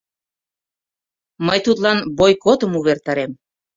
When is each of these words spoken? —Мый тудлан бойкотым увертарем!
—Мый 1.47 1.59
тудлан 1.65 1.99
бойкотым 2.17 2.71
увертарем! 2.79 3.31